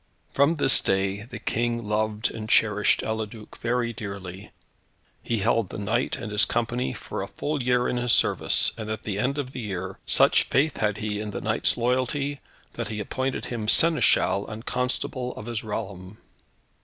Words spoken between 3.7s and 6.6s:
dearly. He held the knight, and his